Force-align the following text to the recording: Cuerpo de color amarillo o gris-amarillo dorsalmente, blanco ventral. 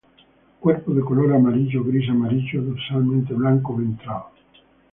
Cuerpo 0.59 0.95
de 0.95 1.01
color 1.01 1.31
amarillo 1.31 1.81
o 1.81 1.83
gris-amarillo 1.83 2.63
dorsalmente, 2.63 3.35
blanco 3.35 3.75
ventral. 3.77 4.23